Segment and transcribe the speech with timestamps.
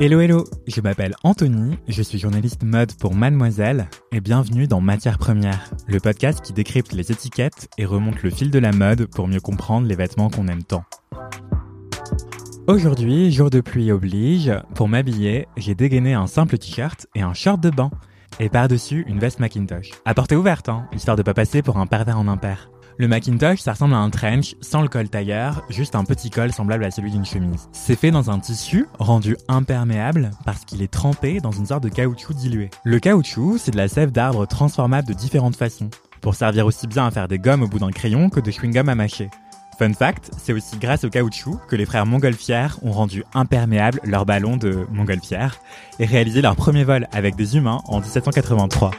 [0.00, 5.18] Hello hello, je m'appelle Anthony, je suis journaliste mode pour Mademoiselle et bienvenue dans Matière
[5.18, 9.28] Première, le podcast qui décrypte les étiquettes et remonte le fil de la mode pour
[9.28, 10.82] mieux comprendre les vêtements qu'on aime tant.
[12.66, 17.62] Aujourd'hui, jour de pluie oblige, pour m'habiller, j'ai dégainé un simple t-shirt et un short
[17.62, 17.90] de bain.
[18.40, 19.90] Et par-dessus, une veste Macintosh.
[20.04, 22.68] À portée ouverte, hein, histoire de pas passer pour un pervers en impair.
[22.96, 26.52] Le Macintosh, ça ressemble à un trench sans le col tailleur, juste un petit col
[26.52, 27.68] semblable à celui d'une chemise.
[27.72, 31.88] C'est fait dans un tissu rendu imperméable parce qu'il est trempé dans une sorte de
[31.88, 32.70] caoutchouc dilué.
[32.84, 37.06] Le caoutchouc, c'est de la sève d'arbre transformable de différentes façons, pour servir aussi bien
[37.06, 39.28] à faire des gommes au bout d'un crayon que de chewing-gum à mâcher.
[39.76, 44.24] Fun fact, c'est aussi grâce au caoutchouc que les frères Montgolfière ont rendu imperméable leur
[44.24, 45.58] ballon de Montgolfière
[45.98, 48.92] et réalisé leur premier vol avec des humains en 1783.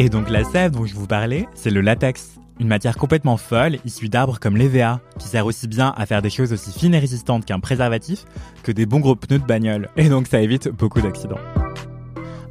[0.00, 3.78] Et donc la sève dont je vous parlais, c'est le latex, une matière complètement folle
[3.84, 7.00] issue d'arbres comme l'EVA, qui sert aussi bien à faire des choses aussi fines et
[7.00, 8.24] résistantes qu'un préservatif
[8.62, 9.88] que des bons gros pneus de bagnole.
[9.96, 11.40] Et donc ça évite beaucoup d'accidents.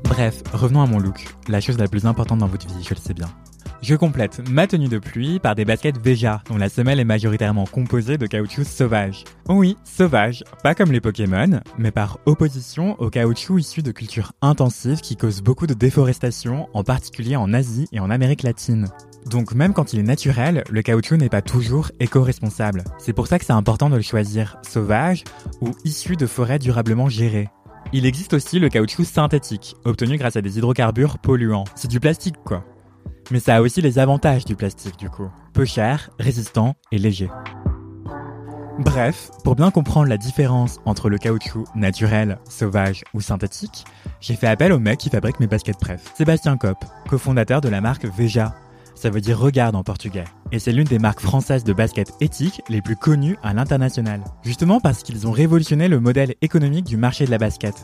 [0.04, 3.00] Bref, revenons à mon look, la chose la plus importante dans votre vie, je le
[3.00, 3.30] sais bien.
[3.84, 7.66] Je complète ma tenue de pluie par des baskets Veja, dont la semelle est majoritairement
[7.66, 9.24] composée de caoutchouc sauvage.
[9.50, 15.02] Oui, sauvage, pas comme les Pokémon, mais par opposition au caoutchouc issu de cultures intensives
[15.02, 18.88] qui causent beaucoup de déforestation, en particulier en Asie et en Amérique latine.
[19.30, 22.84] Donc même quand il est naturel, le caoutchouc n'est pas toujours éco-responsable.
[22.98, 25.24] C'est pour ça que c'est important de le choisir sauvage
[25.62, 27.50] ou issu de forêts durablement gérées.
[27.94, 31.66] Il existe aussi le caoutchouc synthétique, obtenu grâce à des hydrocarbures polluants.
[31.76, 32.66] C'est du plastique quoi.
[33.30, 35.30] Mais ça a aussi les avantages du plastique du coup.
[35.54, 37.30] Peu cher, résistant et léger.
[38.80, 43.86] Bref, pour bien comprendre la différence entre le caoutchouc naturel, sauvage ou synthétique,
[44.22, 47.82] j'ai fait appel au mec qui fabrique mes baskets préf, Sébastien Kopp, cofondateur de la
[47.82, 48.54] marque Veja.
[48.94, 50.24] Ça veut dire regarde en portugais.
[50.52, 54.24] Et c'est l'une des marques françaises de baskets éthiques les plus connues à l'international.
[54.44, 57.76] Justement parce qu'ils ont révolutionné le modèle économique du marché de la basket.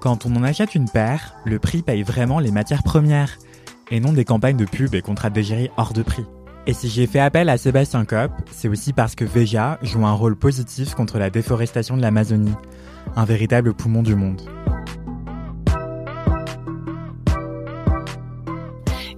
[0.00, 3.38] Quand on en achète une paire, le prix paye vraiment les matières premières
[3.90, 6.24] et non des campagnes de pub et contrats d'égérie hors de prix.
[6.66, 10.12] Et si j'ai fait appel à Sébastien Kopp, c'est aussi parce que Veja joue un
[10.12, 12.54] rôle positif contre la déforestation de l'Amazonie,
[13.16, 14.42] un véritable poumon du monde.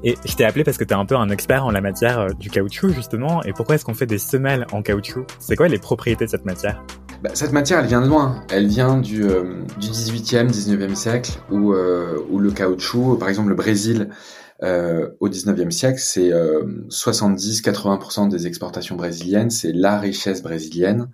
[0.03, 2.21] Et je t'ai appelé parce que tu es un peu un expert en la matière
[2.21, 3.43] euh, du caoutchouc justement.
[3.43, 5.27] Et pourquoi est-ce qu'on fait des semelles en caoutchouc?
[5.39, 6.83] C'est quoi les propriétés de cette matière?
[7.23, 8.43] Bah, cette matière, elle vient de loin.
[8.51, 13.51] Elle vient du, euh, du 18e, 19e siècle, où, euh, où le caoutchouc, par exemple
[13.51, 14.09] le Brésil,
[14.63, 21.09] euh, au 19e siècle, c'est 70-80% des exportations brésiliennes, c'est la richesse brésilienne.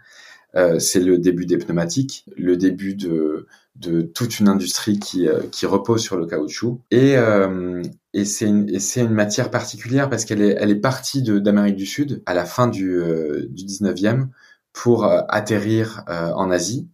[0.54, 5.66] Euh, c'est le début des pneumatiques, le début de, de toute une industrie qui, qui
[5.66, 6.80] repose sur le caoutchouc.
[6.90, 7.82] Et, euh,
[8.14, 12.22] et c'est une, une, matière particulière parce qu'elle est, elle est partie d'Amérique du Sud
[12.24, 13.02] à la fin du,
[13.50, 14.28] du 19e
[14.72, 16.88] pour atterrir en Asie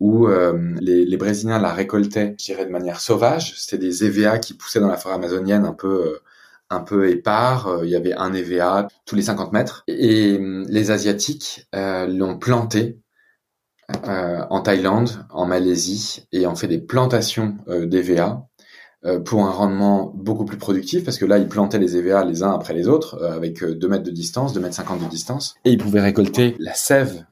[0.00, 3.54] où euh, les, les, Brésiliens la récoltaient, je dirais, de manière sauvage.
[3.58, 6.22] C'était des EVA qui poussaient dans la forêt amazonienne un peu, euh,
[6.70, 7.66] un peu épars.
[7.68, 9.82] Euh, il y avait un EVA tous les 50 mètres.
[9.88, 10.38] Et
[10.68, 13.00] les Asiatiques l'ont planté
[14.04, 18.47] en Thaïlande, en Malaisie, et ont fait des plantations d'EVA euh,
[19.24, 22.50] pour un rendement beaucoup plus productif parce que là ils plantaient les EVA les uns
[22.50, 25.54] après les autres euh, avec 2 euh, mètres de distance, 2 mètres 50 de distance
[25.64, 27.24] et ils pouvaient récolter la sève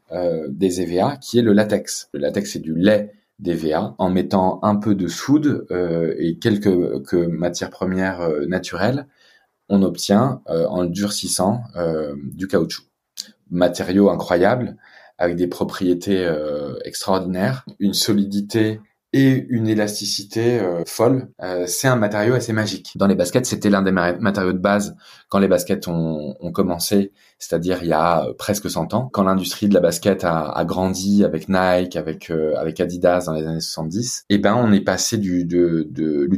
[0.49, 2.09] des EVA qui est le latex.
[2.13, 5.67] Le latex c'est du lait d'EVA en mettant un peu de soude
[6.19, 9.09] et quelques que matières premières naturelles
[9.69, 11.63] on obtient en durcissant
[12.23, 12.85] du caoutchouc.
[13.51, 14.77] Matériau incroyable
[15.19, 16.33] avec des propriétés
[16.85, 18.81] extraordinaires, une solidité
[19.13, 21.29] et une élasticité euh, folle.
[21.43, 22.93] Euh, c'est un matériau assez magique.
[22.97, 24.97] Dans les baskets, c'était l'un des matériaux de base
[25.29, 29.23] quand les baskets ont, ont commencé, c'est-à-dire il y a euh, presque 100 ans, quand
[29.23, 33.61] l'industrie de la basket a, a grandi avec Nike, avec avec Adidas dans les années
[33.61, 34.25] 70.
[34.29, 36.29] Et eh ben on est passé du de, de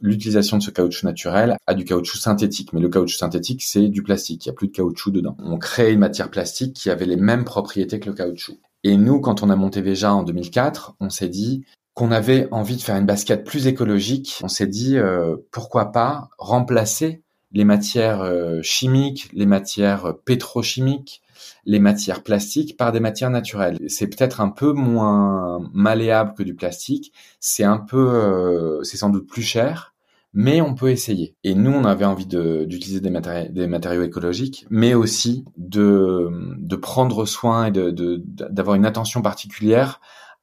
[0.00, 2.72] l'utilisation de ce caoutchouc naturel à du caoutchouc synthétique.
[2.72, 4.46] Mais le caoutchouc synthétique, c'est du plastique.
[4.46, 5.36] Il y a plus de caoutchouc dedans.
[5.38, 8.58] On crée une matière plastique qui avait les mêmes propriétés que le caoutchouc.
[8.84, 11.64] Et nous, quand on a monté Veja en 2004, on s'est dit,
[11.96, 16.28] qu'on avait envie de faire une basket plus écologique, on s'est dit euh, pourquoi pas
[16.36, 17.22] remplacer
[17.52, 21.22] les matières euh, chimiques, les matières pétrochimiques,
[21.64, 23.78] les matières plastiques par des matières naturelles.
[23.88, 29.08] C'est peut-être un peu moins malléable que du plastique, c'est un peu, euh, c'est sans
[29.08, 29.94] doute plus cher,
[30.34, 31.34] mais on peut essayer.
[31.44, 37.70] Et nous, on avait envie d'utiliser des, matériaux écologiques, mais aussi de prendre soin et
[37.70, 39.98] d'avoir une attention particulière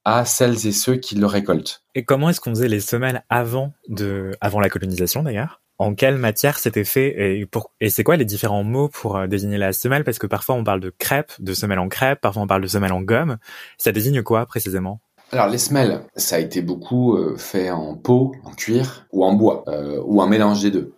[0.05, 1.83] à celles et ceux qui le récoltent.
[1.95, 5.61] Et comment est-ce qu'on faisait les semelles avant de, avant la colonisation d'ailleurs?
[5.79, 9.27] En quelle matière c'était fait et, pour, et c'est quoi les différents mots pour euh,
[9.27, 10.03] désigner la semelle?
[10.03, 12.67] Parce que parfois on parle de crêpe, de semelle en crêpe, parfois on parle de
[12.67, 13.37] semelle en gomme.
[13.77, 15.01] Ça désigne quoi précisément?
[15.31, 19.33] Alors les semelles, ça a été beaucoup euh, fait en peau, en cuir ou en
[19.33, 20.93] bois, euh, ou un mélange des deux.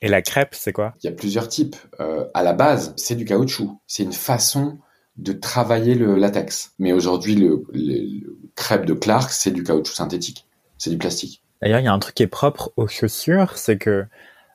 [0.00, 0.94] Et la crêpe, c'est quoi?
[1.02, 1.76] Il y a plusieurs types.
[2.34, 3.80] à la base, c'est du caoutchouc.
[3.86, 4.78] C'est une façon
[5.16, 6.72] de travailler le latex.
[6.78, 7.64] Mais aujourd'hui, le,
[8.54, 10.46] crêpe de Clark, c'est du caoutchouc synthétique.
[10.78, 11.42] C'est du plastique.
[11.60, 14.04] D'ailleurs, il y a un truc qui est propre aux chaussures, c'est que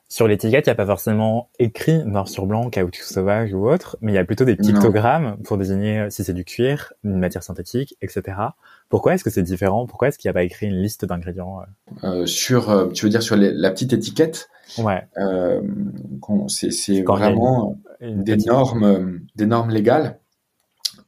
[0.10, 3.98] sur l'étiquette, il n'y a pas forcément écrit noir sur blanc, caoutchouc sauvage ou autre,
[4.00, 7.44] mais il y a plutôt des pictogrammes pour désigner si c'est du cuir, une matière
[7.44, 8.38] synthétique, etc.
[8.88, 9.86] Pourquoi est-ce que c'est différent?
[9.86, 11.60] Pourquoi est-ce qu'il n'y a pas écrit une liste d'ingrédients
[12.04, 12.22] euh?
[12.22, 14.50] Euh, Sur, euh, tu veux dire sur la petite étiquette?
[14.78, 15.06] Ouais.
[16.48, 20.20] c'est vraiment des normes, des normes légales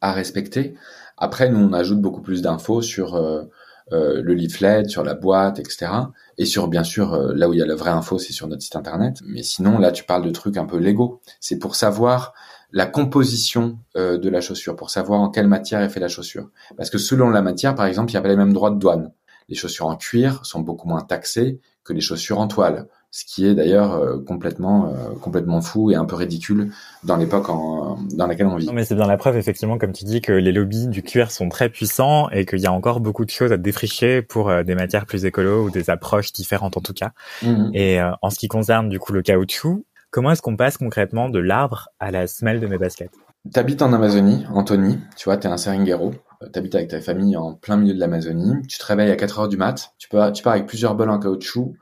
[0.01, 0.75] à respecter.
[1.19, 3.43] Après, nous, on ajoute beaucoup plus d'infos sur euh,
[3.91, 5.91] euh, le leaflet, sur la boîte, etc.
[6.37, 8.47] Et sur, bien sûr, euh, là où il y a la vraie info, c'est sur
[8.47, 9.17] notre site internet.
[9.25, 11.21] Mais sinon, là, tu parles de trucs un peu légaux.
[11.39, 12.33] C'est pour savoir
[12.71, 16.51] la composition de la chaussure, pour savoir en quelle matière est fait la chaussure.
[16.77, 18.77] Parce que selon la matière, par exemple, il n'y a pas les mêmes droits de
[18.77, 19.11] douane.
[19.47, 23.47] Les chaussures en cuir sont beaucoup moins taxées que les chaussures en toile ce qui
[23.47, 26.71] est d'ailleurs euh, complètement euh, complètement fou et un peu ridicule
[27.03, 28.67] dans l'époque dans laquelle on vit.
[28.67, 31.31] Non, mais c'est bien la preuve effectivement comme tu dis que les lobbies du cuir
[31.31, 34.63] sont très puissants et qu'il y a encore beaucoup de choses à défricher pour euh,
[34.63, 37.11] des matières plus écolo ou des approches différentes en tout cas.
[37.41, 37.71] Mmh.
[37.73, 41.39] Et en ce qui concerne du coup le caoutchouc, comment est-ce qu'on passe concrètement de
[41.39, 43.11] l'arbre à la semelle de mes baskets?
[43.53, 46.13] T'habites en Amazonie, Anthony, tu vois, t'es un seringuero,
[46.51, 49.47] t'habites avec ta famille en plein milieu de l'Amazonie, tu te réveilles à 4 heures
[49.47, 51.73] du mat, tu, peux, tu pars avec plusieurs bols en caoutchouc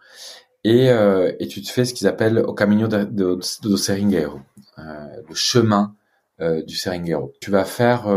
[0.68, 4.42] et, euh, et tu te fais ce qu'ils appellent au camino de, de, de seringuero,
[4.80, 5.96] euh, le chemin
[6.42, 7.32] euh, du seringuero.
[7.40, 8.08] Tu vas faire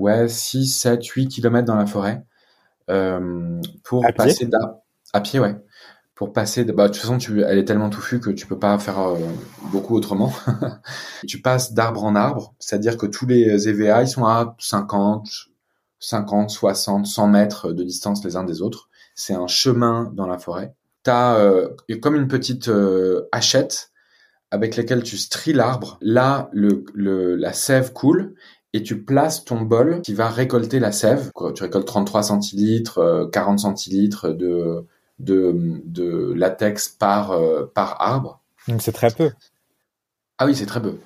[0.00, 2.24] ouais 6, 7, 8 kilomètres dans la forêt
[3.84, 4.50] pour à passer
[5.12, 5.54] à pied ouais
[6.16, 8.58] pour passer de, bah, de toute façon tu elle est tellement touffue que tu peux
[8.58, 9.14] pas faire
[9.70, 10.32] beaucoup autrement.
[11.28, 15.28] tu passes d'arbre en arbre, c'est-à-dire que tous les EVA ils sont à 50
[16.00, 18.88] 50, 60, 100 mètres de distance les uns des autres.
[19.14, 21.68] C'est un chemin dans la forêt t'as euh,
[22.00, 23.90] comme une petite euh, hachette
[24.50, 25.98] avec laquelle tu stries l'arbre.
[26.02, 28.34] Là, le, le, la sève coule
[28.74, 31.30] et tu places ton bol qui va récolter la sève.
[31.54, 34.86] Tu récoltes 33 centilitres, 40 euh, centilitres de,
[35.18, 38.40] de, de latex par, euh, par arbre.
[38.78, 39.30] C'est très peu.
[40.38, 40.96] Ah oui, c'est très peu.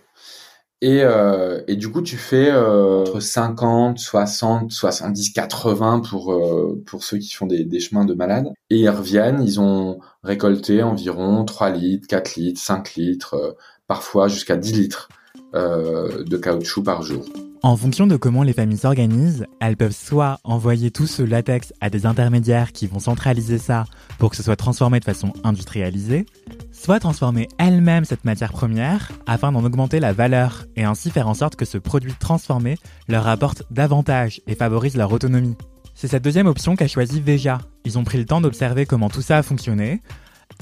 [0.83, 6.83] Et, euh, et du coup, tu fais euh, entre 50, 60, 70, 80 pour euh,
[6.87, 8.49] pour ceux qui font des, des chemins de malades.
[8.71, 13.53] Et ils reviennent, ils ont récolté environ 3 litres, 4 litres, 5 litres, euh,
[13.87, 15.09] parfois jusqu'à 10 litres
[15.55, 17.25] euh, de caoutchouc par jour.
[17.63, 21.91] En fonction de comment les familles s'organisent, elles peuvent soit envoyer tout ce latex à
[21.91, 23.85] des intermédiaires qui vont centraliser ça
[24.19, 26.27] pour que ce soit transformé de façon industrialisée,
[26.71, 31.35] soit transformer elles-mêmes cette matière première afin d'en augmenter la valeur et ainsi faire en
[31.35, 32.77] sorte que ce produit transformé
[33.09, 35.57] leur apporte davantage et favorise leur autonomie.
[35.95, 37.59] C'est cette deuxième option qu'a choisi Veja.
[37.85, 40.03] Ils ont pris le temps d'observer comment tout ça a fonctionné,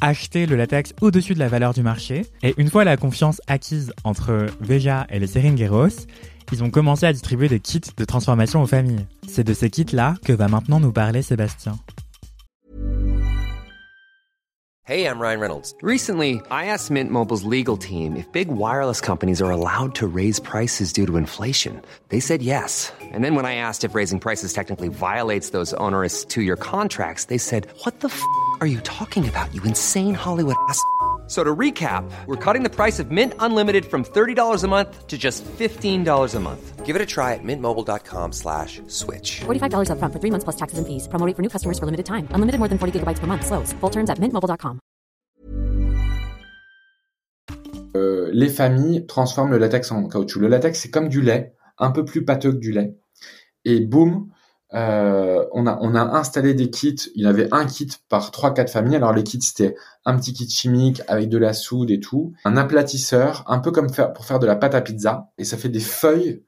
[0.00, 3.92] acheté le latex au-dessus de la valeur du marché, et une fois la confiance acquise
[4.04, 6.07] entre Veja et les Seringueros,
[6.53, 9.07] ils ont commencé à distribuer des kits de transformation aux familles.
[9.29, 11.79] C'est de ces kits-là que va maintenant nous parler Sébastien.
[14.87, 15.75] Hey, I'm Ryan Reynolds.
[15.81, 20.39] Recently, I asked Mint Mobile's legal team if big wireless companies are allowed to raise
[20.39, 21.81] prices due to inflation.
[22.11, 22.93] They said yes.
[23.01, 27.39] And then when I asked if raising prices technically violates those onerous two-year contracts, they
[27.39, 28.21] said, "What the f***
[28.61, 29.49] are you talking about?
[29.55, 30.79] You insane Hollywood ass."
[31.26, 35.16] So to recap, we're cutting the price of Mint Unlimited from $30 a month to
[35.16, 36.85] just $15 a month.
[36.85, 39.40] Give it a try at mintmobile.com slash switch.
[39.47, 41.09] $45 up front for three months plus taxes and fees.
[41.09, 42.28] Promo rate for new customers for limited time.
[42.33, 43.47] Unlimited more than 40 gigabytes per month.
[43.47, 43.73] Slows.
[43.81, 44.81] Full terms at mintmobile.com.
[47.97, 50.40] Euh, les familles transforment le latex en caoutchouc.
[50.40, 52.97] Le latex, c'est comme du lait, un peu plus pâteux que du lait.
[53.64, 54.28] Et boum,
[54.75, 56.97] euh, on, a, on a installé des kits.
[57.14, 58.97] Il y avait un kit par 3-4 familles.
[58.97, 62.33] Alors les kits, c'était un petit kit chimique avec de la soude et tout.
[62.45, 65.31] Un aplatisseur, un peu comme faire, pour faire de la pâte à pizza.
[65.38, 66.43] Et ça fait des feuilles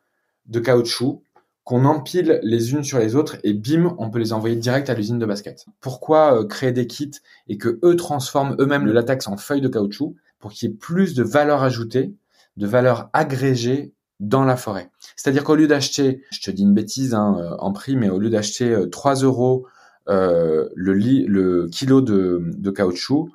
[0.47, 1.23] de caoutchouc
[1.66, 4.95] qu'on empile les unes sur les autres et bim, on peut les envoyer direct à
[4.95, 5.66] l'usine de basket.
[5.80, 7.11] Pourquoi euh, créer des kits
[7.49, 10.14] et que eux transforment eux-mêmes le latex en feuilles de caoutchouc?
[10.38, 12.14] Pour qu'il y ait plus de valeur ajoutée,
[12.56, 14.90] de valeur agrégée dans la forêt.
[15.16, 18.18] C'est-à-dire qu'au lieu d'acheter, je te dis une bêtise hein, euh, en prix, mais au
[18.18, 19.66] lieu d'acheter 3 euh, euros
[20.08, 23.28] euh, le, le kilo de, de caoutchouc,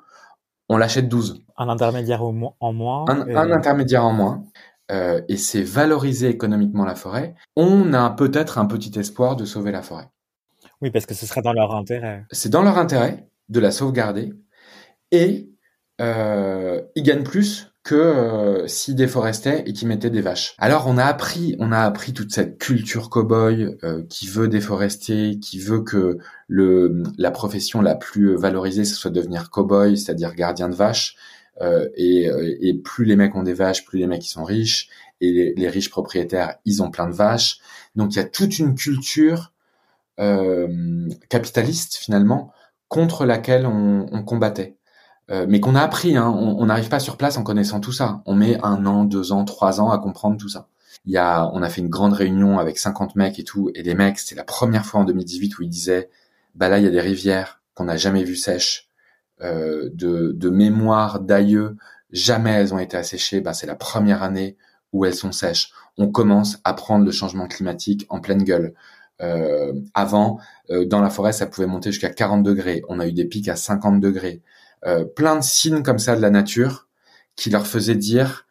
[0.68, 1.44] on l'achète 12.
[1.58, 2.32] Un intermédiaire en
[2.72, 3.04] moins.
[3.08, 4.44] Un, intermédiaire en moins.
[4.90, 7.34] Euh, et c'est valoriser économiquement la forêt.
[7.56, 10.08] On a peut-être un petit espoir de sauver la forêt.
[10.80, 12.24] Oui, parce que ce serait dans leur intérêt.
[12.30, 14.32] C'est dans leur intérêt de la sauvegarder.
[15.10, 15.50] Et
[16.00, 20.54] euh, ils gagnent plus que euh, s'ils déforestaient et qu'ils mettaient des vaches.
[20.58, 25.38] Alors on a appris, on a appris toute cette culture cow-boy euh, qui veut déforester,
[25.40, 30.68] qui veut que le la profession la plus valorisée ce soit devenir cow-boy, c'est-à-dire gardien
[30.68, 31.16] de vaches.
[31.60, 34.88] Euh, et, et, plus les mecs ont des vaches, plus les mecs ils sont riches.
[35.20, 37.58] Et les, riches propriétaires, ils ont plein de vaches.
[37.94, 39.52] Donc il y a toute une culture
[41.28, 42.52] capitaliste finalement
[42.88, 44.76] contre laquelle on, on combattait.
[45.32, 46.16] Euh, mais qu'on a appris.
[46.16, 46.28] Hein.
[46.28, 48.22] On n'arrive pas sur place en connaissant tout ça.
[48.26, 50.68] On met un an, deux ans, trois ans à comprendre tout ça.
[51.04, 53.82] Il y a, on a fait une grande réunion avec 50 mecs et tout, et
[53.82, 56.10] les mecs, c'est la première fois en 2018 où ils disaient,
[56.54, 58.88] bah là, il y a des rivières qu'on n'a jamais vues sèches,
[59.40, 61.76] euh, de, de mémoire d'aïeux,
[62.12, 63.40] jamais elles ont été asséchées.
[63.40, 64.56] Bah, c'est la première année
[64.92, 65.72] où elles sont sèches.
[65.98, 68.74] On commence à prendre le changement climatique en pleine gueule.
[69.20, 70.38] Euh, avant,
[70.70, 72.82] euh, dans la forêt, ça pouvait monter jusqu'à 40 degrés.
[72.88, 74.42] On a eu des pics à 50 degrés.
[74.86, 76.88] Euh, plein de signes comme ça de la nature
[77.36, 78.46] qui leur faisaient dire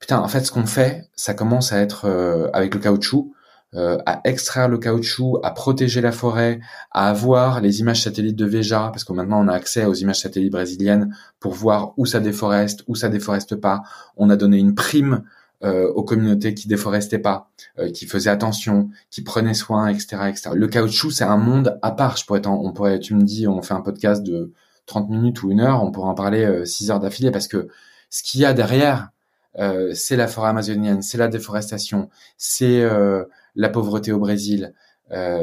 [0.00, 3.32] putain en fait ce qu'on fait ça commence à être euh, avec le caoutchouc
[3.74, 6.60] euh, à extraire le caoutchouc, à protéger la forêt,
[6.90, 10.20] à avoir les images satellites de Veja, parce que maintenant on a accès aux images
[10.20, 13.80] satellites brésiliennes pour voir où ça déforeste, où ça déforeste pas.
[14.18, 15.22] On a donné une prime
[15.62, 17.48] aux communautés qui déforestaient pas,
[17.94, 20.50] qui faisaient attention, qui prenaient soin, etc., etc.
[20.54, 22.18] Le caoutchouc c'est un monde à part.
[22.18, 24.52] Je pourrais, on pourrait, tu me dis, on fait un podcast de
[24.86, 27.68] 30 minutes ou une heure, on pourra en parler 6 euh, heures d'affilée parce que
[28.10, 29.10] ce qu'il y a derrière,
[29.58, 33.24] euh, c'est la forêt amazonienne, c'est la déforestation, c'est euh,
[33.54, 34.74] la pauvreté au Brésil,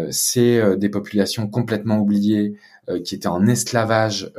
[0.10, 2.58] c'est des populations complètement oubliées
[3.03, 4.31] qui étaient en esclavage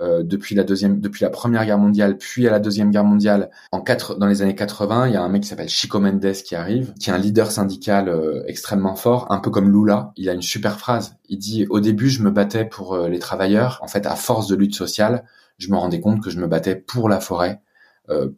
[0.00, 3.50] depuis la deuxième, depuis la première guerre mondiale, puis à la deuxième guerre mondiale.
[3.72, 6.32] En quatre, dans les années 80, il y a un mec qui s'appelle Chico Mendes
[6.32, 8.12] qui arrive, qui est un leader syndical
[8.46, 10.12] extrêmement fort, un peu comme Lula.
[10.16, 11.16] Il a une super phrase.
[11.28, 13.78] Il dit au début, je me battais pour les travailleurs.
[13.82, 15.24] En fait, à force de lutte sociale,
[15.58, 17.60] je me rendais compte que je me battais pour la forêt euh,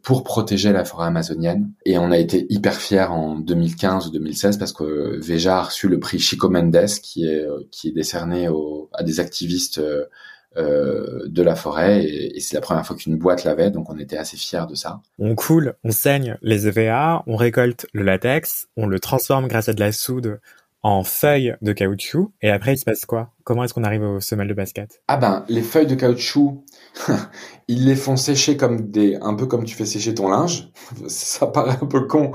[0.01, 1.71] pour protéger la forêt amazonienne.
[1.85, 5.89] Et on a été hyper fiers en 2015 ou 2016 parce que Veja a reçu
[5.89, 8.47] le prix Chico Mendes qui est, euh, qui est décerné
[8.93, 9.81] à des activistes
[10.57, 14.17] euh, de la forêt et, c'est la première fois qu'une boîte l'avait, donc on était
[14.17, 15.01] assez fiers de ça.
[15.19, 19.73] On coule, on saigne les EVA, on récolte le latex, on le transforme grâce à
[19.73, 20.39] de la soude
[20.81, 22.31] en feuilles de caoutchouc.
[22.41, 23.33] Et après, il se passe quoi?
[23.43, 25.01] Comment est-ce qu'on arrive aux semelles de basket?
[25.07, 26.63] Ah ben, les feuilles de caoutchouc,
[27.67, 30.71] ils les font sécher comme des, un peu comme tu fais sécher ton linge.
[31.07, 32.31] Ça paraît un peu con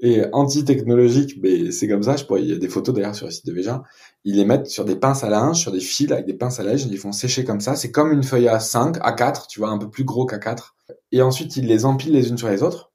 [0.00, 2.16] et anti-technologique, mais c'est comme ça.
[2.16, 3.82] Je pourrais, il y a des photos d'ailleurs sur le site de Véja.
[4.24, 6.62] Ils les mettent sur des pinces à linge, sur des fils avec des pinces à
[6.62, 6.84] linge.
[6.84, 7.76] Ils les font sécher comme ça.
[7.76, 10.38] C'est comme une feuille à 5, à 4, tu vois, un peu plus gros qu'à
[10.38, 10.74] 4.
[11.12, 12.90] Et ensuite, ils les empilent les unes sur les autres.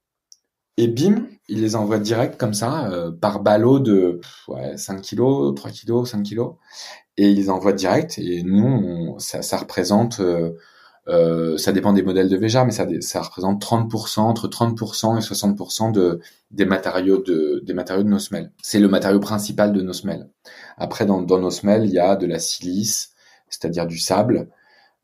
[0.77, 5.53] Et bim, il les envoie direct comme ça, euh, par ballot de ouais, 5 kilos,
[5.55, 6.55] 3 kilos, 5 kilos.
[7.17, 8.17] Et ils envoient direct.
[8.17, 10.53] Et nous, ça, ça, représente, euh,
[11.07, 15.21] euh, ça dépend des modèles de Véja, mais ça, ça représente 30%, entre 30% et
[15.21, 16.19] 60% de,
[16.51, 18.51] des matériaux de, des matériaux de nos semelles.
[18.61, 20.29] C'est le matériau principal de nos semelles.
[20.77, 23.13] Après, dans, dans nos semelles, il y a de la silice,
[23.49, 24.49] c'est-à-dire du sable,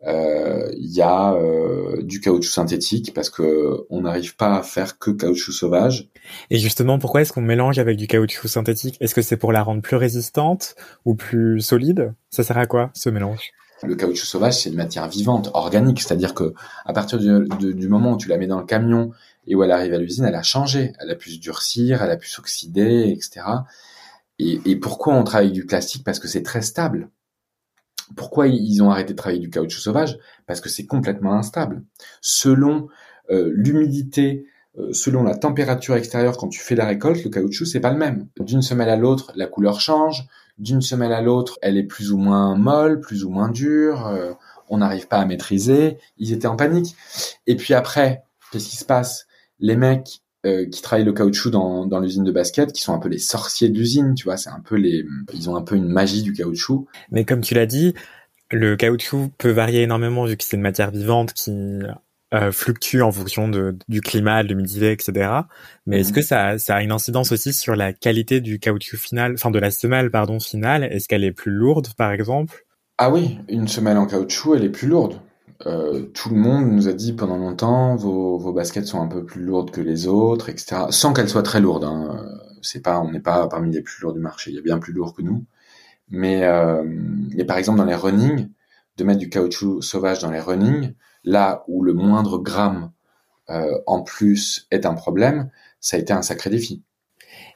[0.07, 4.97] euh, il y a euh, du caoutchouc synthétique parce que on n'arrive pas à faire
[4.97, 6.09] que caoutchouc sauvage.
[6.49, 8.97] Et justement, pourquoi est-ce qu'on mélange avec du caoutchouc synthétique?
[8.99, 12.13] Est-ce que c'est pour la rendre plus résistante ou plus solide?
[12.31, 13.51] Ça sert à quoi ce mélange?
[13.83, 16.53] Le caoutchouc sauvage, c'est une matière vivante, organique, c'est-à-dire que
[16.85, 19.11] à partir du, moment où tu la mets dans le camion
[19.47, 22.11] et où elle arrive à l'usine, elle a changé, elle a pu se durcir, elle
[22.11, 23.41] a pu s'oxyder, etc.
[24.39, 26.03] Et, pourquoi on travaille du plastique?
[26.03, 27.09] Parce que c'est très stable
[28.15, 30.17] Pourquoi ils ont arrêté de travailler du caoutchouc sauvage?
[30.47, 31.83] Parce que c'est complètement instable.
[32.21, 32.87] Selon
[33.29, 34.47] euh, l'humidité,
[34.79, 37.99] euh, selon la température extérieure quand tu fais la récolte, le caoutchouc c'est pas le
[37.99, 38.29] même.
[38.39, 40.27] D'une semaine à l'autre, la couleur change.
[40.61, 44.05] D'une semaine à l'autre, elle est plus ou moins molle, plus ou moins dure.
[44.05, 44.31] Euh,
[44.69, 45.97] on n'arrive pas à maîtriser.
[46.17, 46.95] Ils étaient en panique.
[47.47, 49.25] Et puis après, qu'est-ce qui se passe?
[49.59, 52.99] Les mecs euh, qui travaillent le caoutchouc dans, dans l'usine de basket, qui sont un
[52.99, 55.03] peu les sorciers de l'usine, tu vois, c'est un peu les,
[55.33, 56.87] ils ont un peu une magie du caoutchouc.
[57.09, 57.95] Mais comme tu l'as dit,
[58.51, 61.51] le caoutchouc peut varier énormément vu que c'est une matière vivante qui
[62.33, 65.29] euh, fluctue en fonction de, du climat, de l'humidité, etc.
[65.85, 66.15] Mais est-ce mhm.
[66.15, 69.59] que ça, ça a une incidence aussi sur la qualité du caoutchouc final, enfin de
[69.59, 70.83] la semelle pardon finale?
[70.83, 72.65] Est-ce qu'elle est plus lourde par exemple?
[72.97, 75.19] Ah oui, une semelle en caoutchouc, elle est plus lourde.
[75.67, 79.25] Euh, tout le monde nous a dit pendant longtemps vos, vos baskets sont un peu
[79.25, 80.83] plus lourdes que les autres, etc.
[80.89, 81.83] Sans qu'elles soient très lourdes.
[81.83, 82.25] Hein.
[82.61, 84.51] C'est pas, on n'est pas parmi les plus lourds du marché.
[84.51, 85.45] Il y a bien plus lourd que nous.
[86.09, 88.49] Mais, euh, mais par exemple dans les running,
[88.97, 92.91] de mettre du caoutchouc sauvage dans les running, là où le moindre gramme
[93.49, 95.49] euh, en plus est un problème,
[95.79, 96.83] ça a été un sacré défi.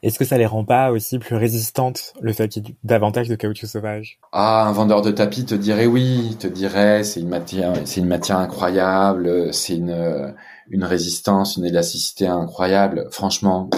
[0.03, 3.27] Est-ce que ça les rend pas aussi plus résistantes, le fait qu'il y ait davantage
[3.27, 4.19] de caoutchouc sauvage?
[4.31, 8.07] Ah, un vendeur de tapis te dirait oui, te dirait c'est une matière, c'est une
[8.07, 10.33] matière incroyable, c'est une
[10.69, 13.07] une résistance, une élasticité incroyable.
[13.11, 13.69] Franchement,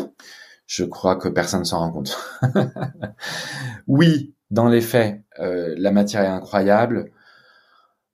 [0.65, 2.17] je crois que personne s'en rend compte.
[3.88, 7.12] oui, dans les faits, euh, la matière est incroyable.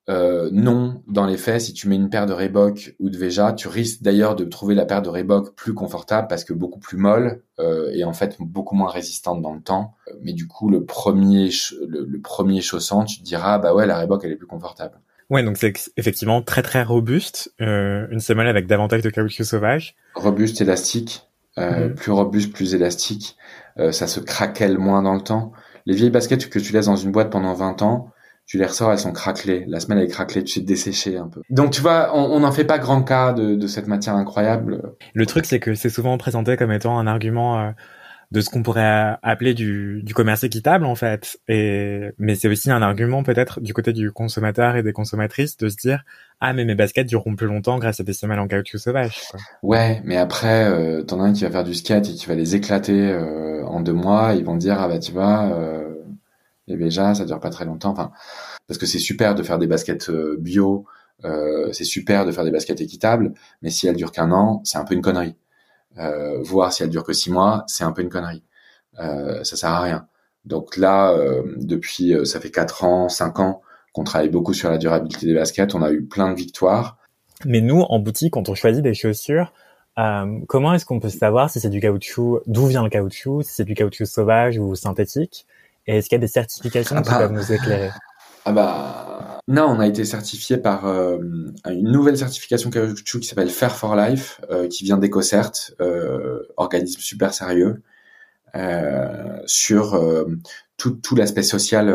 [0.09, 3.53] Euh, non, dans les faits, si tu mets une paire de Reebok ou de Veja,
[3.53, 6.97] tu risques d'ailleurs de trouver la paire de Reebok plus confortable parce que beaucoup plus
[6.97, 9.95] molle euh, et en fait beaucoup moins résistante dans le temps.
[10.21, 11.49] Mais du coup, le premier
[11.87, 14.99] le, premier chaussant, tu te diras bah ouais, la Reebok elle est plus confortable.
[15.29, 19.95] Ouais, donc c'est effectivement très très robuste, euh, une semelle avec davantage de caoutchouc sauvage.
[20.15, 21.95] Robuste, élastique, euh, mhm.
[21.95, 23.37] plus robuste, plus élastique.
[23.79, 25.51] Euh, ça se craquelle moins dans le temps.
[25.85, 28.11] Les vieilles baskets que tu laisses dans une boîte pendant 20 ans,
[28.45, 29.63] tu les ressors, elles sont craquelées.
[29.67, 31.41] La semelle est craquelée, tu sais, desséchée un peu.
[31.49, 34.81] Donc tu vois, on n'en fait pas grand cas de, de, cette matière incroyable.
[35.13, 37.71] Le truc, c'est que c'est souvent présenté comme étant un argument euh,
[38.31, 41.37] de ce qu'on pourrait appeler du, du, commerce équitable en fait.
[41.47, 45.69] Et mais c'est aussi un argument peut-être du côté du consommateur et des consommatrices de
[45.69, 46.03] se dire
[46.41, 49.21] ah mais mes baskets dureront plus longtemps grâce à des semelles en caoutchouc sauvage.
[49.29, 49.39] Quoi.
[49.61, 52.33] Ouais, mais après euh, t'en as un qui va faire du skate et qui va
[52.33, 54.33] les éclater euh, en deux mois.
[54.33, 55.92] Ils vont dire ah bah tu vois.
[56.69, 57.91] Euh, et déjà ça dure pas très longtemps.
[57.91, 58.11] Enfin,
[58.67, 60.85] parce que c'est super de faire des baskets euh, bio,
[61.25, 64.77] euh, c'est super de faire des baskets équitables, mais si elles durent qu'un an, c'est
[64.77, 65.35] un peu une connerie.
[65.97, 68.43] Euh, voir si elles durent que six mois, c'est un peu une connerie.
[68.99, 70.07] Euh, ça sert à rien.
[70.45, 73.61] Donc là, euh, depuis, ça fait quatre ans, cinq ans
[73.93, 75.75] qu'on travaille beaucoup sur la durabilité des baskets.
[75.75, 76.97] On a eu plein de victoires.
[77.45, 79.53] Mais nous, en boutique, quand on choisit des chaussures,
[79.99, 83.53] euh, comment est-ce qu'on peut savoir si c'est du caoutchouc, d'où vient le caoutchouc, si
[83.53, 85.45] c'est du caoutchouc sauvage ou synthétique?
[85.87, 87.19] Et est-ce qu'il y a des certifications qui ah bah.
[87.19, 87.91] peuvent nous éclairer?
[88.45, 91.17] Ah bah non, on a été certifié par euh,
[91.69, 97.01] une nouvelle certification caoutchouc qui s'appelle Fair for Life, euh, qui vient d'EcoCert, euh, organisme
[97.01, 97.81] super sérieux,
[99.45, 99.99] sur
[100.77, 101.87] tout, tout l'aspect social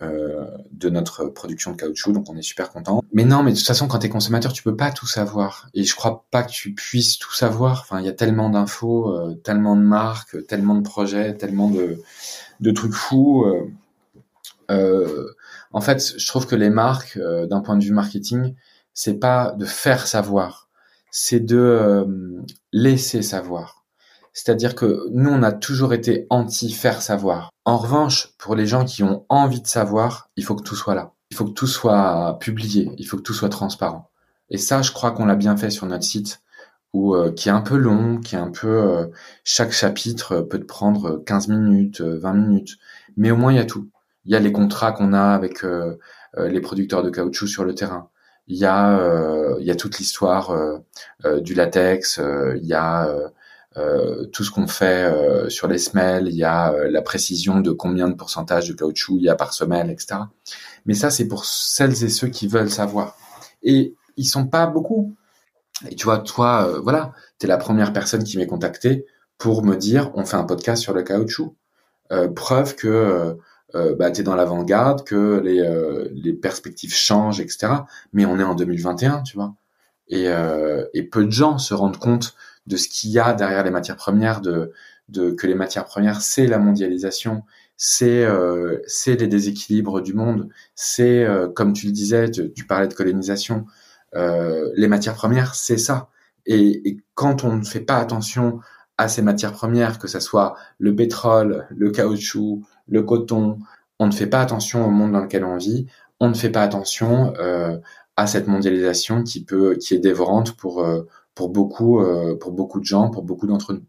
[0.00, 2.12] de notre production de caoutchouc.
[2.12, 3.02] Donc on est super content.
[3.12, 5.68] Mais non, mais de toute façon, quand tu es consommateur, tu peux pas tout savoir.
[5.74, 7.82] Et je crois pas que tu puisses tout savoir.
[7.82, 12.02] Enfin, il y a tellement d'infos, tellement de marques, tellement de projets, tellement de
[12.60, 13.44] de trucs fous.
[13.44, 13.70] Euh,
[14.70, 15.26] euh,
[15.72, 18.54] en fait, je trouve que les marques, euh, d'un point de vue marketing,
[18.94, 20.68] c'est pas de faire savoir,
[21.10, 22.06] c'est de
[22.72, 23.84] laisser savoir.
[24.32, 27.50] C'est-à-dire que nous, on a toujours été anti faire savoir.
[27.64, 30.94] En revanche, pour les gens qui ont envie de savoir, il faut que tout soit
[30.94, 31.12] là.
[31.30, 32.90] Il faut que tout soit publié.
[32.98, 34.10] Il faut que tout soit transparent.
[34.50, 36.40] Et ça, je crois qu'on l'a bien fait sur notre site.
[36.96, 39.06] Euh, qui est un peu long, qui est un peu euh,
[39.44, 42.76] chaque chapitre peut te prendre 15 minutes, 20 minutes,
[43.16, 43.88] mais au moins il y a tout.
[44.24, 45.96] Il y a les contrats qu'on a avec euh,
[46.36, 48.08] les producteurs de caoutchouc sur le terrain.
[48.48, 50.54] Il y a y a toute l'histoire
[51.40, 52.20] du latex,
[52.56, 53.08] il y a
[54.32, 55.12] tout ce qu'on fait
[55.48, 59.24] sur les semelles, il y a la précision de combien de pourcentage de caoutchouc il
[59.24, 60.20] y a par semelle, etc.
[60.84, 63.16] Mais ça, c'est pour celles et ceux qui veulent savoir.
[63.62, 65.16] Et ils sont pas beaucoup.
[65.88, 69.06] Et tu vois, toi, euh, voilà, tu es la première personne qui m'est contacté
[69.38, 71.54] pour me dire on fait un podcast sur le caoutchouc.
[72.12, 73.34] Euh, preuve que euh,
[73.74, 77.68] euh bah, tu es dans l'avant-garde, que les, euh, les perspectives changent, etc.
[78.12, 79.54] Mais on est en 2021, tu vois.
[80.08, 80.26] Et,
[80.94, 82.36] et peu de gens se rendent compte
[82.68, 84.70] de ce qu'il y a derrière les matières premières, de,
[85.08, 87.42] de que les matières premières, c'est la mondialisation,
[87.76, 88.24] c'est
[89.06, 93.66] les déséquilibres du monde, c'est, comme tu le disais, tu parlais de colonisation,
[94.16, 96.08] euh, les matières premières, c'est ça.
[96.46, 98.60] Et, quand on ne fait pas attention
[98.98, 103.58] à ces matières premières, que ce soit le pétrole, le caoutchouc, le coton,
[103.98, 105.86] on ne fait pas attention au monde dans lequel on vit,
[106.20, 107.78] on ne fait pas attention euh,
[108.16, 111.02] à cette mondialisation qui peut, qui est dévorante pour euh,
[111.34, 112.02] pour beaucoup,
[112.40, 113.84] pour beaucoup de gens, pour beaucoup d'entre nous.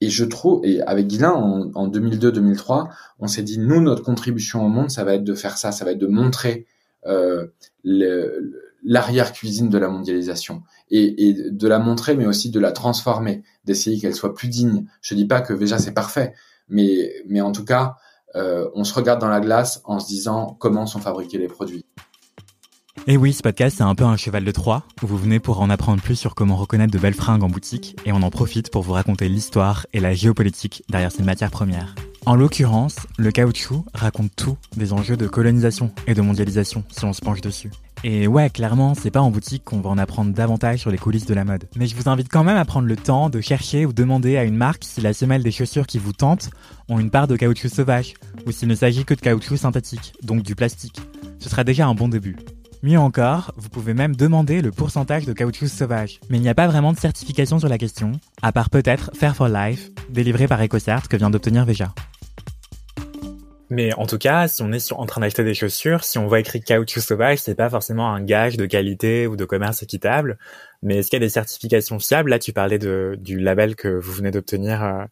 [0.00, 4.64] Et je trouve, et avec Guilain, en, en 2002-2003, on s'est dit, nous, notre contribution
[4.64, 6.66] au monde, ça va être de faire ça, ça va être de montrer
[7.06, 7.46] euh,
[8.86, 10.62] l'arrière-cuisine de la mondialisation.
[10.90, 14.86] Et, de la montrer, mais aussi de la transformer, d'essayer qu'elle soit plus digne.
[15.02, 16.32] Je dis pas que déjà c'est parfait,
[16.68, 17.96] mais, mais en tout cas,
[18.36, 21.84] euh, on se regarde dans la glace en se disant comment sont fabriqués les produits.
[23.08, 25.60] Et oui, ce podcast, c'est un peu un cheval de Troie, où vous venez pour
[25.60, 28.70] en apprendre plus sur comment reconnaître de belles fringues en boutique, et on en profite
[28.70, 31.94] pour vous raconter l'histoire et la géopolitique derrière ces matières premières.
[32.24, 37.12] En l'occurrence, le caoutchouc raconte tout des enjeux de colonisation et de mondialisation, si on
[37.12, 37.70] se penche dessus.
[38.08, 41.26] Et ouais, clairement, c'est pas en boutique qu'on va en apprendre davantage sur les coulisses
[41.26, 41.64] de la mode.
[41.74, 44.44] Mais je vous invite quand même à prendre le temps de chercher ou demander à
[44.44, 46.50] une marque si la semelle des chaussures qui vous tente
[46.88, 48.14] ont une part de caoutchouc sauvage,
[48.46, 51.00] ou s'il ne s'agit que de caoutchouc synthétique, donc du plastique.
[51.40, 52.36] Ce sera déjà un bon début.
[52.84, 56.20] Mieux encore, vous pouvez même demander le pourcentage de caoutchouc sauvage.
[56.30, 59.34] Mais il n'y a pas vraiment de certification sur la question, à part peut-être Fair
[59.34, 61.92] for Life, délivré par EcoCert que vient d'obtenir Veja.
[63.68, 66.40] Mais en tout cas, si on est en train d'acheter des chaussures, si on voit
[66.40, 70.38] écrit caoutchouc sauvage, c'est pas forcément un gage de qualité ou de commerce équitable.
[70.82, 72.30] Mais est-ce qu'il y a des certifications fiables?
[72.30, 75.04] Là, tu parlais de, du label que vous venez d'obtenir euh,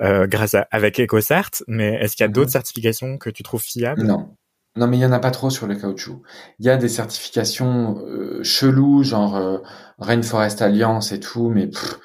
[0.00, 3.62] euh, grâce à avec EcoCert, mais est-ce qu'il y a d'autres certifications que tu trouves
[3.62, 4.02] fiables?
[4.02, 4.34] Non.
[4.76, 6.22] Non, mais il y en a pas trop sur le caoutchouc.
[6.60, 9.58] Il y a des certifications euh, cheloues, genre euh,
[9.98, 11.98] Rainforest Alliance et tout, mais pff,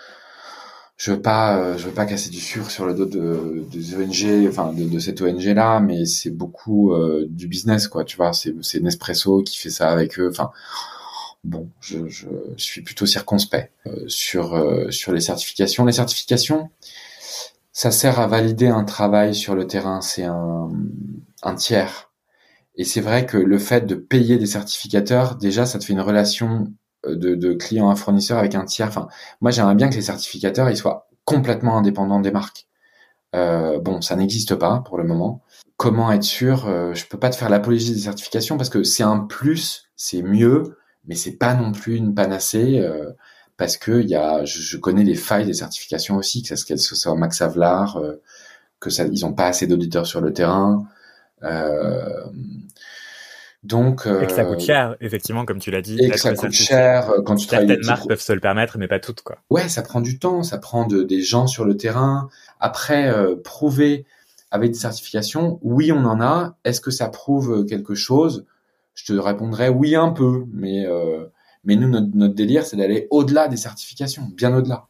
[0.97, 3.95] je veux pas, euh, je veux pas casser du sucre sur le dos de, des
[3.95, 8.05] ONG, enfin de, de cette ONG là, mais c'est beaucoup euh, du business, quoi.
[8.05, 10.29] Tu vois, c'est c'est Nespresso qui fait ça avec eux.
[10.29, 10.51] Enfin,
[11.43, 12.27] bon, je, je,
[12.57, 15.85] suis plutôt circonspect euh, sur euh, sur les certifications.
[15.85, 16.69] Les certifications,
[17.73, 20.01] ça sert à valider un travail sur le terrain.
[20.01, 20.69] C'est un
[21.43, 22.09] un tiers
[22.77, 26.01] et c'est vrai que le fait de payer des certificateurs, déjà, ça te fait une
[26.01, 26.73] relation
[27.07, 28.87] de, de client à fournisseur avec un tiers.
[28.87, 29.07] Enfin,
[29.41, 32.67] moi, j'aimerais bien que les certificateurs, ils soient complètement indépendants des marques.
[33.35, 35.43] Euh, bon, ça n'existe pas pour le moment.
[35.77, 39.03] Comment être sûr euh, Je peux pas te faire l'apologie des certifications parce que c'est
[39.03, 42.79] un plus, c'est mieux, mais c'est pas non plus une panacée.
[42.79, 43.11] Euh,
[43.57, 47.41] parce que y a, je, connais les failles des certifications aussi, que ce soit Max
[47.41, 48.21] Havelaar, euh,
[48.79, 50.85] que ça, ils ont pas assez d'auditeurs sur le terrain.
[53.65, 55.97] Euh, donc, et que ça coûte cher, effectivement, comme tu l'as dit.
[55.99, 58.99] Et que ça coûte cher quand tu Certaines marques peuvent se le permettre, mais pas
[58.99, 59.37] toutes, quoi.
[59.49, 62.29] Ouais, ça prend du temps, ça prend de, des gens sur le terrain.
[62.59, 64.05] Après, euh, prouver
[64.51, 66.55] avec des certifications, oui, on en a.
[66.63, 68.45] Est-ce que ça prouve quelque chose?
[68.93, 71.25] Je te répondrais oui un peu, mais euh,
[71.65, 74.87] mais nous notre, notre délire, c'est d'aller au-delà des certifications, bien au-delà.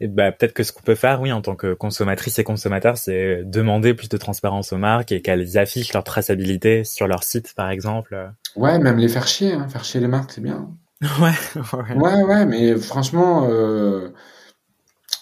[0.00, 2.96] Et bah, peut-être que ce qu'on peut faire, oui, en tant que consommatrice et consommateur,
[2.98, 7.54] c'est demander plus de transparence aux marques et qu'elles affichent leur traçabilité sur leur site,
[7.54, 8.32] par exemple.
[8.56, 9.68] Ouais, même les faire chier, hein.
[9.68, 10.76] faire chier les marques, c'est bien.
[11.02, 11.32] ouais,
[11.72, 11.94] ouais.
[11.94, 14.10] Ouais, ouais, mais franchement, euh,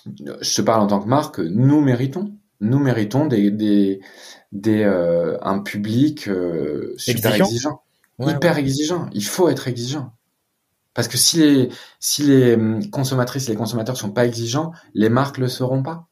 [0.07, 2.33] je te parle en tant que marque, nous méritons.
[2.61, 4.01] Nous méritons des, des,
[4.53, 7.45] des euh, un public euh, super Exigeant.
[7.47, 7.83] exigeant,
[8.19, 8.61] Ouais, hyper ouais.
[8.61, 9.09] exigeant.
[9.13, 10.13] Il faut être exigeant.
[10.95, 11.69] Parce que si les,
[12.01, 16.07] si les hum, consommatrices et les consommateurs sont pas exigeants, les marques le seront pas.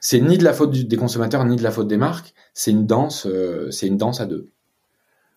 [0.00, 2.34] C'est ni de la faute du- des consommateurs ni de la faute des marques.
[2.52, 4.50] C'est une danse, euh, c'est une danse à deux.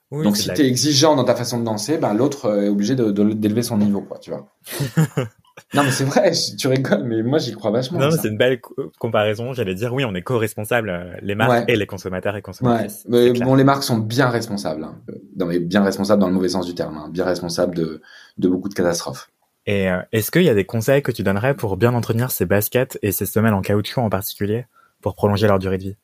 [0.10, 2.64] Oui, Donc si la- tu es exigeant dans ta façon de danser, ben l'autre euh,
[2.66, 4.48] est obligé de- de- d'élever son niveau, quoi, tu vois.
[5.74, 8.00] non mais c'est vrai, tu rigoles, mais moi j'y crois vachement.
[8.00, 9.54] Non, c'est une belle co- comparaison.
[9.54, 11.66] J'allais dire, oui, on est co-responsables, euh, les marques Ouais.
[11.68, 13.06] et les consommateurs et Ouais, consommatrices.
[13.08, 14.84] mais bon, les marques sont bien responsables.
[14.84, 15.02] Hein.
[15.36, 16.98] Non, mais bien responsables dans le mauvais sens du terme.
[16.98, 17.10] Hein.
[17.12, 18.02] Bien responsables de,
[18.38, 19.30] de beaucoup de catastrophes.
[19.66, 22.46] Et euh, est-ce qu'il y a des conseils que tu donnerais pour bien entretenir ces
[22.46, 24.66] baskets et ces semelles en caoutchouc en particulier
[25.02, 25.96] pour prolonger leur durée de vie?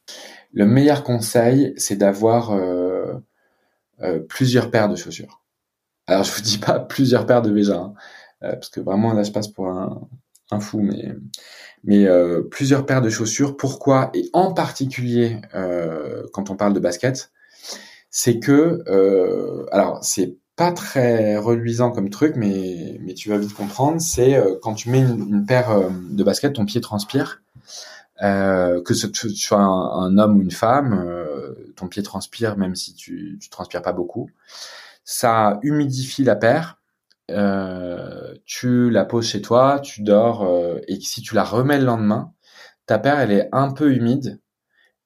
[0.54, 3.14] Le meilleur conseil, c'est d'avoir euh,
[4.02, 5.42] euh, plusieurs paires de chaussures.
[6.08, 7.94] Alors, je vous dis pas plusieurs paires de hein, euh,
[8.52, 10.08] parce que vraiment là, je passe pour un,
[10.60, 10.88] fou,
[11.84, 13.58] mais euh, plusieurs paires de chaussures.
[13.58, 14.12] Pourquoi?
[14.14, 17.32] Et en particulier, euh, quand on parle de basket,
[18.10, 24.00] c'est que, euh, alors, c'est pas très reluisant comme truc, mais tu vas vite comprendre.
[24.00, 27.42] C'est euh, quand tu mets une, paire euh, de baskets, ton pied transpire.
[28.22, 32.76] Euh, que ce tu sois un, homme ou une femme, euh, ton pied transpire même
[32.76, 34.30] si tu, tu transpires pas beaucoup.
[35.04, 36.80] Ça humidifie la paire.
[37.32, 41.86] Euh, tu la poses chez toi, tu dors euh, et si tu la remets le
[41.86, 42.34] lendemain,
[42.86, 44.42] ta paire elle est un peu humide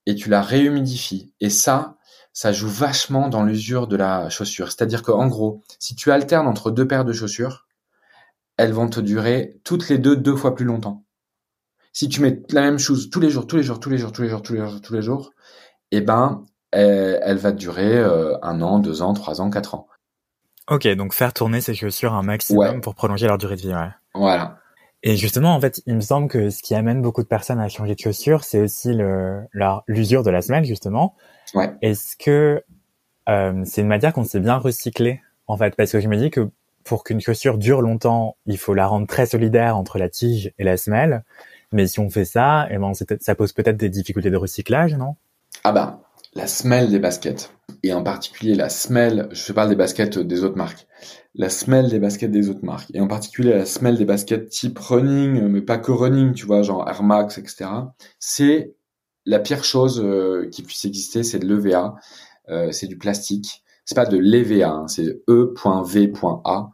[0.08, 1.32] et tu la réhumidifies.
[1.42, 1.98] Et ça,
[2.34, 4.68] ça joue vachement dans l'usure de la chaussure.
[4.72, 7.68] C'est-à-dire que en gros, si tu alternes entre deux paires de chaussures,
[8.58, 11.06] elles vont te durer toutes les deux deux fois plus longtemps.
[11.94, 14.12] Si tu mets la même chose tous les jours, tous les jours, tous les jours,
[14.12, 15.32] tous les jours, tous les jours, tous les jours,
[15.92, 19.88] eh ben, elle, elle va durer euh, un an, deux ans, trois ans, quatre ans.
[20.70, 22.80] Ok, donc faire tourner ces chaussures un maximum Ouais.
[22.82, 23.74] pour prolonger leur durée de vie.
[23.74, 23.90] Ouais.
[24.14, 24.58] Voilà.
[25.04, 27.70] Et justement, en fait, il me semble que ce qui amène beaucoup de personnes à
[27.70, 29.42] changer de chaussures, c'est aussi le
[29.88, 31.16] l'usure de la semelle, justement.
[31.54, 31.74] Ouais.
[31.82, 32.64] Est-ce que
[33.30, 35.76] euh, c'est une matière qu'on sait bien recycler, en fait?
[35.76, 36.50] Parce que je me dis que
[36.84, 40.64] pour qu'une chaussure dure longtemps, il faut la rendre très solidaire entre la tige et
[40.64, 41.24] la semelle.
[41.72, 45.16] Mais si on fait ça, eh ben, ça pose peut-être des difficultés de recyclage, non?
[45.64, 46.00] Ah bah,
[46.38, 50.56] la semelle des baskets, et en particulier la semelle, je parle des baskets des autres
[50.56, 50.86] marques,
[51.34, 54.78] la semelle des baskets des autres marques, et en particulier la semelle des baskets type
[54.78, 57.66] running, mais pas que running, tu vois, genre Air Max, etc.
[58.20, 58.76] C'est
[59.26, 61.96] la pire chose euh, qui puisse exister, c'est de l'EVA,
[62.50, 63.64] euh, c'est du plastique.
[63.84, 66.70] C'est pas de l'EVA, hein, c'est E.V.A.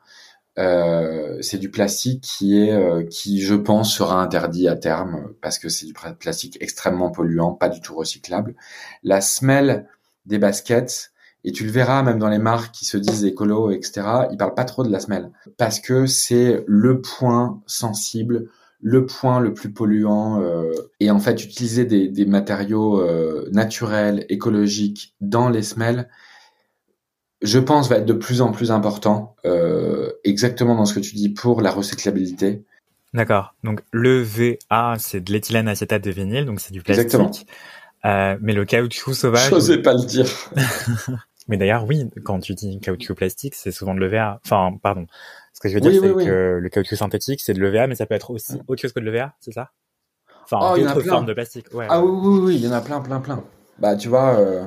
[0.60, 5.58] Euh, c'est du plastique qui est euh, qui je pense sera interdit à terme parce
[5.58, 8.56] que c'est du plastique extrêmement polluant, pas du tout recyclable.
[9.02, 9.88] La semelle
[10.28, 11.12] des baskets
[11.44, 14.28] et tu le verras même dans les marques qui se disent écolo etc.
[14.32, 19.40] Ils parlent pas trop de la semelle parce que c'est le point sensible, le point
[19.40, 25.50] le plus polluant euh, et en fait utiliser des, des matériaux euh, naturels, écologiques dans
[25.50, 26.10] les semelles
[27.44, 31.16] je pense va être de plus en plus important, euh, exactement dans ce que tu
[31.16, 32.64] dis pour la recyclabilité.
[33.14, 33.54] D'accord.
[33.64, 37.06] Donc le VA, c'est de l'éthylène acétate de vinyle, donc c'est du plastique.
[37.06, 37.32] Exactement.
[38.06, 39.50] Euh, mais le caoutchouc sauvage.
[39.50, 40.28] J'osais pas le dire.
[41.50, 44.40] Mais d'ailleurs, oui, quand tu dis caoutchouc plastique, c'est souvent de l'EVA.
[44.46, 45.08] Enfin, pardon.
[45.54, 46.26] Ce que je veux dire, Oui, c'est oui, oui.
[46.26, 49.02] que le caoutchouc synthétique, c'est de l'EVA, mais ça peut être aussi autre chose que
[49.02, 49.72] de l'EVA, c'est ça?
[50.46, 51.12] Enfin, Oh, en d'autres plein.
[51.12, 51.66] formes de plastique.
[51.74, 51.86] Ouais.
[51.90, 53.44] Ah oui, oui, oui, il y en a plein, plein, plein.
[53.78, 54.64] Bah, tu vois, euh...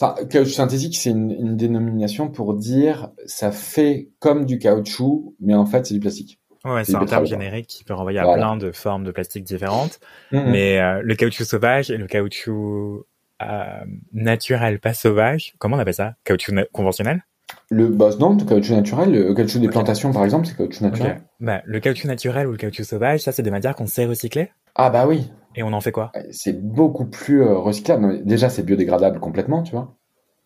[0.00, 5.54] enfin, caoutchouc synthétique, c'est une, une dénomination pour dire ça fait comme du caoutchouc, mais
[5.54, 6.38] en fait, c'est du plastique.
[6.64, 8.42] Ouais, c'est un terme générique qui peut renvoyer à Voilà.
[8.42, 9.98] plein de formes de plastique différentes.
[10.32, 10.50] Mhm.
[10.50, 13.06] Mais euh, le caoutchouc sauvage et le caoutchouc
[13.42, 13.64] euh,
[14.12, 16.14] naturel, pas sauvage, comment on appelle ça?
[16.24, 17.24] Caoutchouc conventionnel?
[17.70, 21.22] Le boss, non, le caoutchouc naturel, le caoutchouc des plantations, par exemple, c'est caoutchouc naturel.
[21.40, 24.50] Bah, le caoutchouc naturel ou le caoutchouc sauvage, ça, c'est des matières qu'on sait recycler?
[24.74, 26.10] Ah bah oui, Et on en fait quoi?
[26.30, 28.24] C'est beaucoup plus euh, recyclable.
[28.24, 29.94] Déjà, c'est biodégradable complètement, tu vois.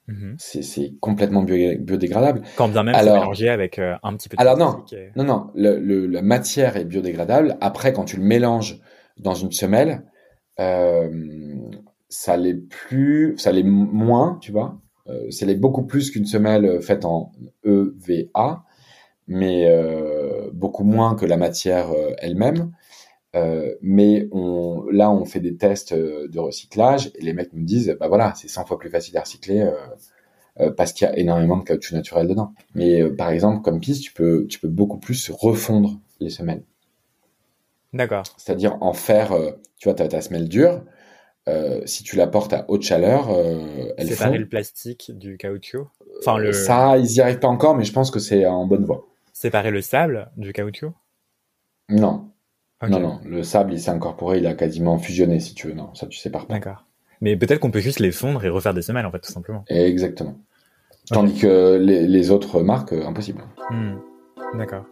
[0.08, 0.34] Mhm.
[0.38, 2.42] C'est c'est complètement bio- biodégradable.
[2.56, 4.84] Quand bien même c'est mélangé avec euh, un petit peu de Alors non.
[4.92, 7.56] et- Non, non, le, le- la matière est biodégradable.
[7.60, 8.80] Après, quand tu le mélanges
[9.18, 10.02] dans une semelle,
[10.58, 11.08] euh,
[12.08, 14.80] ça l'est plus, ça l'est moins, tu vois.
[15.08, 17.30] Euh, ça l'est beaucoup plus qu'une semelle faite en
[17.64, 18.64] EVA,
[19.28, 22.72] mais euh, beaucoup moins que la matière euh, elle-même.
[23.34, 27.64] Euh, mais on, là, on fait des tests euh, de recyclage et les mecs nous
[27.64, 29.72] disent, bah voilà, c'est 100 fois plus facile à recycler euh,
[30.60, 32.52] euh, parce qu'il y a énormément de caoutchouc naturel dedans.
[32.74, 36.62] Mais par exemple, comme piste, tu peux, tu peux beaucoup plus refondre les semelles.
[37.92, 38.24] D'accord.
[38.38, 39.32] C'est-à-dire en faire,
[39.78, 40.82] tu vois, ta, ta semelle dure,
[41.46, 44.38] euh, si tu la portes à haute chaleur, euh, elle Séparer fond.
[44.38, 45.88] le plastique du caoutchouc.
[46.20, 46.52] Enfin, le...
[46.52, 49.06] Ça, ils y arrivent pas encore, mais je pense que c'est en bonne voie.
[49.32, 50.94] Séparer le sable du caoutchouc?
[51.90, 52.30] Non,
[52.82, 53.20] Non, non.
[53.24, 55.74] Le sable, il s'est incorporé, il a quasiment fusionné, si tu veux.
[55.74, 56.54] Non, ça, tu sépares pas.
[56.54, 56.84] D'accord.
[57.20, 59.64] Mais peut-être qu'on peut juste les fondre et refaire des semelles, en fait, tout simplement.
[59.68, 60.36] Exactement.
[61.10, 63.42] Tandis que les, les autres marques, euh, impossible.
[63.70, 63.96] Hmm.
[64.54, 64.84] D'accord.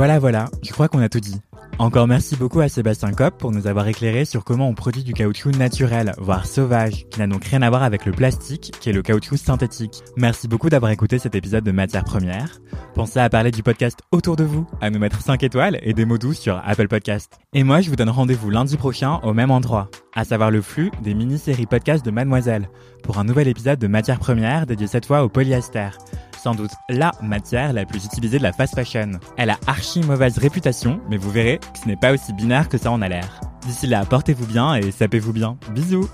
[0.00, 1.42] Voilà, voilà, je crois qu'on a tout dit.
[1.78, 5.12] Encore merci beaucoup à Sébastien Kopp pour nous avoir éclairé sur comment on produit du
[5.12, 8.94] caoutchouc naturel, voire sauvage, qui n'a donc rien à voir avec le plastique, qui est
[8.94, 10.02] le caoutchouc synthétique.
[10.16, 12.60] Merci beaucoup d'avoir écouté cet épisode de Matière Première.
[12.94, 16.06] Pensez à parler du podcast autour de vous, à nous mettre 5 étoiles et des
[16.06, 17.38] mots doux sur Apple Podcast.
[17.52, 20.90] Et moi, je vous donne rendez-vous lundi prochain au même endroit, à savoir le flux
[21.02, 22.70] des mini-séries podcast de Mademoiselle,
[23.02, 25.90] pour un nouvel épisode de Matière Première dédié cette fois au polyester
[26.42, 29.12] sans doute la matière la plus utilisée de la fast fashion.
[29.36, 32.78] Elle a archi mauvaise réputation, mais vous verrez que ce n'est pas aussi binaire que
[32.78, 33.40] ça en a l'air.
[33.66, 35.58] D'ici là, portez-vous bien et sapez-vous bien.
[35.74, 36.08] Bisous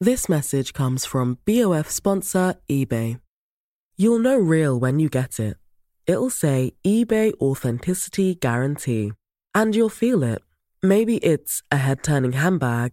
[0.00, 3.18] This message comes from BOF sponsor eBay.
[3.96, 5.56] You'll know real when you get it.
[6.06, 9.10] It'll say eBay Authenticity Guarantee.
[9.56, 10.38] And you'll feel it.
[10.84, 12.92] Maybe it's a head turning handbag,